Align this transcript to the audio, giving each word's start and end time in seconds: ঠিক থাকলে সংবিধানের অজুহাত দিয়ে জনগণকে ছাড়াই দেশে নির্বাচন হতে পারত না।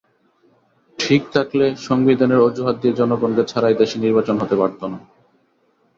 ঠিক 0.99 1.21
থাকলে 1.33 1.65
সংবিধানের 1.87 2.39
অজুহাত 2.39 2.75
দিয়ে 2.81 2.97
জনগণকে 2.99 3.43
ছাড়াই 3.47 3.75
দেশে 3.75 3.97
নির্বাচন 3.99 4.35
হতে 4.37 4.55
পারত 4.55 4.81
না। 4.83 4.97